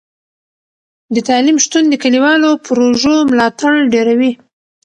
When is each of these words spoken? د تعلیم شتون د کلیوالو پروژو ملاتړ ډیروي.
د 1.13 1.15
تعلیم 1.27 1.57
شتون 1.63 1.83
د 1.89 1.93
کلیوالو 2.03 2.49
پروژو 2.65 3.15
ملاتړ 3.31 3.73
ډیروي. 3.93 4.31